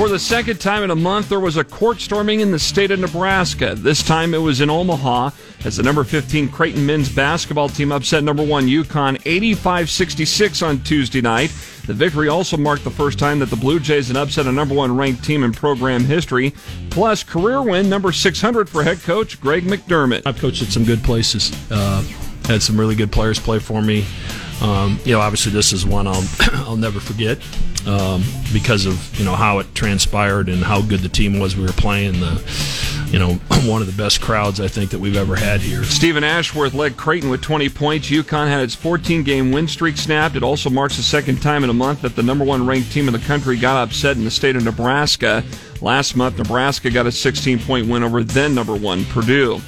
For 0.00 0.08
the 0.08 0.18
second 0.18 0.62
time 0.62 0.82
in 0.82 0.90
a 0.90 0.96
month, 0.96 1.28
there 1.28 1.40
was 1.40 1.58
a 1.58 1.62
court 1.62 2.00
storming 2.00 2.40
in 2.40 2.52
the 2.52 2.58
state 2.58 2.90
of 2.90 3.00
Nebraska. 3.00 3.74
This 3.74 4.02
time 4.02 4.32
it 4.32 4.38
was 4.38 4.62
in 4.62 4.70
Omaha 4.70 5.28
as 5.66 5.76
the 5.76 5.82
number 5.82 6.04
15 6.04 6.48
Creighton 6.48 6.86
men's 6.86 7.14
basketball 7.14 7.68
team 7.68 7.92
upset 7.92 8.24
number 8.24 8.42
1 8.42 8.66
UConn 8.66 9.20
85 9.26 9.90
66 9.90 10.62
on 10.62 10.80
Tuesday 10.84 11.20
night. 11.20 11.50
The 11.86 11.92
victory 11.92 12.28
also 12.28 12.56
marked 12.56 12.82
the 12.82 12.90
first 12.90 13.18
time 13.18 13.40
that 13.40 13.50
the 13.50 13.56
Blue 13.56 13.78
Jays 13.78 14.08
had 14.08 14.16
upset 14.16 14.46
a 14.46 14.52
number 14.52 14.74
one 14.74 14.96
ranked 14.96 15.22
team 15.22 15.44
in 15.44 15.52
program 15.52 16.02
history. 16.04 16.54
Plus, 16.88 17.22
career 17.22 17.60
win 17.60 17.90
number 17.90 18.10
600 18.10 18.70
for 18.70 18.82
head 18.82 19.02
coach 19.02 19.38
Greg 19.38 19.64
McDermott. 19.64 20.22
I've 20.24 20.38
coached 20.38 20.62
at 20.62 20.68
some 20.68 20.84
good 20.84 21.04
places, 21.04 21.52
uh, 21.70 22.02
had 22.46 22.62
some 22.62 22.80
really 22.80 22.94
good 22.94 23.12
players 23.12 23.38
play 23.38 23.58
for 23.58 23.82
me. 23.82 24.06
Um, 24.62 24.98
you 25.04 25.12
know, 25.12 25.20
obviously 25.20 25.52
this 25.52 25.74
is 25.74 25.84
one 25.84 26.06
I'll 26.06 26.24
I'll 26.54 26.76
never 26.78 27.00
forget 27.00 27.38
um, 27.86 28.22
because 28.52 28.86
of 28.86 29.18
you 29.18 29.24
know 29.24 29.34
how 29.34 29.58
it 29.58 29.74
transpired 29.74 30.48
and 30.48 30.62
how 30.62 30.82
good 30.82 31.00
the 31.00 31.08
team 31.08 31.38
was 31.38 31.56
we 31.56 31.62
were 31.62 31.72
playing. 31.72 32.20
The 32.20 33.08
you 33.10 33.18
know 33.18 33.34
one 33.68 33.80
of 33.80 33.86
the 33.86 34.02
best 34.02 34.20
crowds 34.20 34.60
I 34.60 34.68
think 34.68 34.90
that 34.90 34.98
we've 34.98 35.16
ever 35.16 35.36
had 35.36 35.60
here. 35.60 35.84
Steven 35.84 36.24
Ashworth 36.24 36.74
led 36.74 36.96
Creighton 36.96 37.30
with 37.30 37.42
20 37.42 37.68
points. 37.70 38.10
UConn 38.10 38.48
had 38.48 38.62
its 38.62 38.74
14 38.74 39.22
game 39.22 39.52
win 39.52 39.68
streak 39.68 39.96
snapped. 39.96 40.36
It 40.36 40.42
also 40.42 40.70
marks 40.70 40.96
the 40.96 41.02
second 41.02 41.42
time 41.42 41.64
in 41.64 41.70
a 41.70 41.74
month 41.74 42.02
that 42.02 42.16
the 42.16 42.22
number 42.22 42.44
one 42.44 42.66
ranked 42.66 42.92
team 42.92 43.08
in 43.08 43.12
the 43.12 43.20
country 43.20 43.56
got 43.56 43.88
upset 43.88 44.16
in 44.16 44.24
the 44.24 44.30
state 44.30 44.56
of 44.56 44.64
Nebraska. 44.64 45.42
Last 45.80 46.14
month, 46.14 46.38
Nebraska 46.38 46.90
got 46.90 47.06
a 47.06 47.12
16 47.12 47.58
point 47.60 47.88
win 47.88 48.02
over 48.02 48.22
then 48.22 48.54
number 48.54 48.76
one 48.76 49.04
Purdue. 49.06 49.60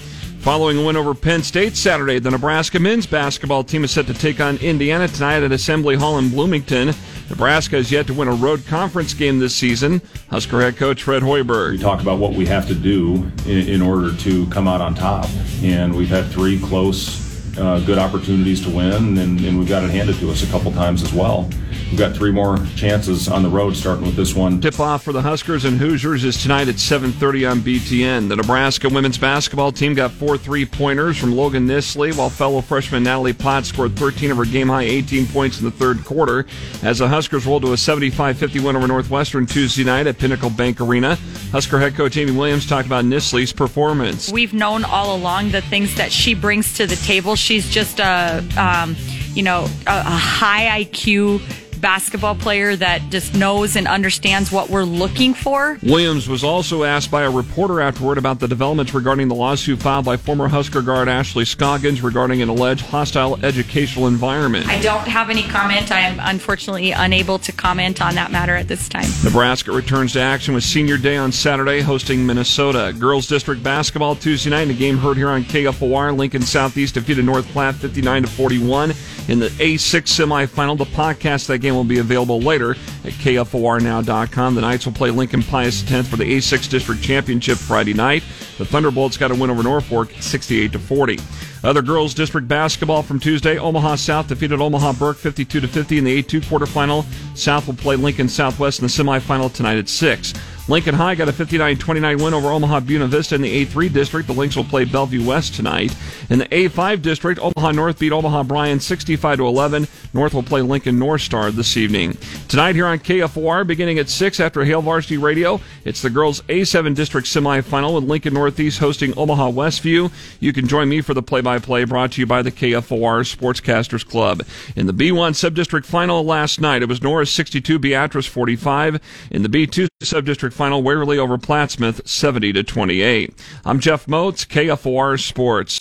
Following 0.43 0.77
a 0.79 0.85
win 0.85 0.97
over 0.97 1.15
Penn 1.15 1.41
State 1.45 1.77
Saturday, 1.77 2.19
the 2.19 2.33
Nebraska 2.33 2.81
men's 2.81 3.07
basketball 3.07 3.63
team 3.63 3.85
is 3.85 3.93
set 3.93 4.09
to 4.09 4.15
take 4.15 4.41
on 4.41 4.57
Indiana 4.57 5.07
tonight 5.07 5.45
at 5.45 5.53
Assembly 5.53 5.95
Hall 5.95 6.19
in 6.19 6.31
Bloomington. 6.31 6.93
Nebraska 7.33 7.77
has 7.77 7.91
yet 7.91 8.07
to 8.09 8.13
win 8.13 8.29
a 8.29 8.35
road 8.35 8.67
conference 8.67 9.15
game 9.15 9.39
this 9.39 9.55
season. 9.55 10.03
Husker 10.29 10.61
head 10.61 10.77
coach 10.77 11.03
Fred 11.03 11.23
Hoiberg. 11.23 11.73
We 11.73 11.79
talk 11.79 12.03
about 12.03 12.19
what 12.19 12.35
we 12.35 12.45
have 12.45 12.69
to 12.69 12.75
do 12.75 13.33
in, 13.47 13.69
in 13.69 13.81
order 13.81 14.15
to 14.15 14.47
come 14.49 14.69
out 14.69 14.83
on 14.83 14.95
top, 14.95 15.27
and 15.63 15.95
we've 15.97 16.11
had 16.11 16.27
three 16.27 16.61
close, 16.61 17.32
uh, 17.59 17.81
good 17.81 17.99
opportunities 17.99 18.63
to 18.63 18.71
win, 18.71 19.19
and, 19.19 19.41
and 19.41 19.59
we've 19.59 19.69
got 19.69 19.85
it 19.85 19.91
handed 19.91 20.17
to 20.17 20.31
us 20.31 20.43
a 20.43 20.47
couple 20.47 20.73
times 20.73 21.03
as 21.03 21.13
well. 21.13 21.49
We've 21.91 21.99
got 21.99 22.17
three 22.17 22.31
more 22.31 22.57
chances 22.75 23.29
on 23.29 23.43
the 23.43 23.51
road, 23.51 23.77
starting 23.77 24.07
with 24.07 24.17
this 24.17 24.35
one. 24.35 24.63
Tip 24.63 24.81
off 24.81 25.03
for 25.03 25.13
the 25.13 25.21
Huskers 25.21 25.67
and 25.67 25.79
Hoosiers 25.79 26.25
is 26.25 26.41
tonight 26.41 26.69
at 26.69 26.77
7:30 26.77 27.51
on 27.51 27.61
BTN. 27.61 28.29
The 28.29 28.37
Nebraska 28.37 28.89
women's 28.89 29.19
basketball 29.19 29.73
team 29.73 29.95
got 29.95 30.11
four 30.11 30.39
three-pointers 30.39 31.19
from 31.19 31.37
Logan 31.37 31.69
Nissley, 31.69 32.17
while 32.17 32.31
fellow 32.31 32.63
freshman 32.63 33.03
Natalie 33.03 33.35
Potts 33.35 33.69
scored 33.69 33.95
13 33.97 34.31
of 34.31 34.39
her 34.39 34.47
game-high 34.47 34.85
18 34.85 35.27
points 35.27 35.59
in 35.59 35.67
the 35.67 35.71
third 35.71 36.03
quarter. 36.03 36.47
As 36.83 36.99
the 36.99 37.09
Huskers 37.09 37.45
rolled 37.45 37.63
to 37.63 37.73
a 37.73 37.77
75-50 37.77 38.65
win 38.65 38.75
over 38.75 38.89
Northwestern 38.89 39.45
Tuesday 39.45 39.85
night 39.85 40.07
at 40.07 40.17
Pinnacle 40.17 40.51
Bank 40.51 40.81
Arena, 40.81 41.19
Husker 41.53 41.79
head 41.79 41.95
coach 41.95 42.17
Amy 42.17 42.33
Williams 42.33 42.67
talked 42.67 42.87
about 42.87 43.05
Nissley's 43.05 43.53
performance. 43.53 44.33
We've 44.33 44.55
known 44.55 44.85
all 44.85 45.15
along 45.15 45.51
the 45.51 45.61
things 45.61 45.95
that 45.97 46.11
she 46.11 46.33
brings 46.33 46.73
to 46.79 46.87
the 46.87 46.97
table. 46.97 47.37
She's 47.43 47.69
just 47.69 47.99
a, 47.99 48.45
um, 48.57 48.97
you 49.35 49.43
know, 49.43 49.65
a, 49.87 49.99
a 49.99 50.17
high 50.41 50.85
IQ 50.85 51.41
basketball 51.83 52.35
player 52.35 52.75
that 52.77 53.03
just 53.11 53.35
knows 53.35 53.77
and 53.77 53.87
understands 53.87 54.51
what 54.51 54.71
we're 54.71 54.85
looking 54.85 55.35
for. 55.35 55.77
Williams 55.83 56.29
was 56.29 56.45
also 56.45 56.85
asked 56.85 57.11
by 57.11 57.25
a 57.25 57.31
reporter 57.31 57.81
afterward 57.81 58.17
about 58.17 58.39
the 58.39 58.49
developments 58.49 58.95
regarding 58.95 59.29
the 59.29 59.35
lawsuit 59.35 59.81
filed 59.81 60.05
by 60.05 60.17
former 60.17 60.49
Husker 60.49 60.81
guard 60.81 61.09
Ashley 61.09 61.45
Scoggins 61.45 62.01
regarding 62.01 62.41
an 62.41 62.49
alleged 62.49 62.87
hostile 62.87 63.39
educational 63.45 64.07
environment. 64.07 64.69
I 64.69 64.81
don't 64.81 65.07
have 65.07 65.29
any 65.29 65.43
comment. 65.43 65.91
I 65.91 66.01
am 66.01 66.21
unfortunately 66.21 66.93
unable 66.93 67.39
to 67.41 67.53
comment 67.53 68.01
on 68.01 68.15
that 68.15 68.31
matter 68.31 68.55
at 68.55 68.69
this 68.69 68.89
time. 68.89 69.11
Nebraska 69.25 69.73
returns 69.73 70.13
to 70.13 70.21
action 70.21 70.55
with 70.55 70.65
Senior 70.65 70.97
Day 70.97 71.17
on 71.17 71.33
Saturday, 71.33 71.81
hosting 71.81 72.25
Minnesota. 72.25 72.95
Girls 72.97 73.27
District 73.27 73.63
basketball 73.63 74.15
Tuesday 74.15 74.51
night 74.51 74.63
in 74.63 74.71
a 74.71 74.75
game 74.75 74.97
heard 74.97 75.17
here 75.17 75.31
on 75.31 75.43
KFOR. 75.43 76.17
Lincoln 76.17 76.43
Southeast 76.43 76.95
defeated 76.95 77.25
North 77.25 77.47
Platte 77.49 77.75
59 77.75 78.23
to 78.23 78.29
41 78.29 78.93
in 79.33 79.39
the 79.39 79.49
A6 79.49 80.03
semifinal. 80.03 80.77
The 80.77 80.85
podcast 80.85 81.47
that 81.47 81.59
game 81.59 81.75
will 81.75 81.85
be 81.85 81.99
available 81.99 82.39
later 82.39 82.73
at 82.73 83.13
KFORnow.com. 83.15 84.55
The 84.55 84.61
Knights 84.61 84.85
will 84.85 84.93
play 84.93 85.11
Lincoln 85.11 85.43
Pius 85.43 85.91
X 85.91 86.07
for 86.07 86.17
the 86.17 86.37
A6 86.37 86.69
District 86.69 87.03
Championship 87.03 87.57
Friday 87.57 87.95
night. 87.95 88.23
The 88.59 88.67
Thunderbolts 88.67 89.17
got 89.17 89.31
a 89.31 89.35
win 89.35 89.49
over 89.49 89.63
Norfolk 89.63 90.13
68 90.21 90.73
to 90.73 90.79
40. 90.79 91.19
Other 91.65 91.81
girls 91.81 92.13
district 92.13 92.47
basketball 92.47 93.03
from 93.03 93.19
Tuesday, 93.19 93.57
Omaha 93.57 93.95
South 93.95 94.29
defeated 94.29 94.61
Omaha 94.61 94.93
Burke 94.93 95.17
52 95.17 95.61
to 95.61 95.69
50 95.69 95.99
in 95.99 96.05
the 96.05 96.23
A2 96.23 96.43
quarterfinal. 96.43 97.07
South 97.37 97.67
will 97.67 97.75
play 97.75 97.97
Lincoln 97.97 98.29
Southwest 98.29 98.81
in 98.81 98.87
the 98.87 98.91
semifinal 98.91 99.51
tonight 99.51 99.79
at 99.79 99.89
6. 99.89 100.35
Lincoln 100.69 100.95
High 100.95 101.17
got 101.17 101.29
a 101.29 101.33
59-29 101.33 102.23
win 102.23 102.35
over 102.35 102.49
Omaha 102.49 102.81
Buena 102.81 103.09
Vista 103.09 103.35
in 103.35 103.43
the 103.43 103.67
A3 103.67 103.93
district. 103.93 104.29
The 104.29 104.33
Lynx 104.33 104.55
will 104.55 104.63
play 104.63 104.85
Bellevue 104.85 105.27
West 105.27 105.55
tonight. 105.55 105.93
In 106.31 106.39
the 106.39 106.47
A5 106.47 107.03
district, 107.03 107.41
Omaha 107.41 107.73
North 107.73 107.99
beat 107.99 108.13
Omaha 108.13 108.45
Bryan 108.45 108.79
65 108.79 109.39
to 109.39 109.47
11. 109.47 109.89
North 110.15 110.35
will 110.35 110.43
play 110.45 110.63
Lincoln 110.63 111.01
North 111.01 111.23
Star 111.23 111.51
this 111.51 111.77
evening. 111.77 112.17
Tonight 112.47 112.77
here 112.77 112.87
on 112.87 113.01
KFOR, 113.01 113.67
beginning 113.67 113.99
at 113.99 114.09
6 114.09 114.39
after 114.39 114.65
Hail 114.65 114.83
Varsity 114.83 115.17
Radio, 115.17 115.61
it's 115.85 116.01
the 116.01 116.11
girls 116.11 116.43
A7 116.43 116.95
district 116.95 117.27
semifinal 117.27 117.97
with 117.97 118.05
Lincoln 118.05 118.35
Northeast 118.35 118.79
hosting 118.79 119.19
Omaha 119.19 119.51
Westview. 119.51 120.13
You 120.39 120.53
can 120.53 120.69
join 120.69 120.89
me 120.89 121.01
for 121.01 121.13
the 121.13 121.23
play-by-play 121.23 121.85
brought 121.85 122.13
to 122.13 122.21
you 122.21 122.27
by 122.27 122.41
the 122.41 122.53
KFOR 122.53 123.27
Sportscasters 123.37 124.07
Club. 124.07 124.45
In 124.77 124.87
the 124.87 124.95
B1 124.95 125.33
subdistrict 125.33 125.87
final 125.87 126.25
last 126.25 126.61
night, 126.61 126.83
it 126.83 126.89
was 126.89 127.03
Norris 127.03 127.33
62, 127.33 127.81
Beatrice 127.81 128.27
45. 128.27 129.01
In 129.33 129.43
the 129.43 129.49
B2 129.49 129.89
subdistrict 130.05 130.52
final, 130.53 130.83
Waverly 130.83 131.19
over 131.19 131.39
Plattsmouth 131.39 132.07
70 132.07 132.53
to 132.53 132.63
28. 132.63 133.35
I'm 133.65 133.81
Jeff 133.81 134.07
Motz, 134.07 134.47
KFOR 134.47 135.21
Sports. 135.21 135.81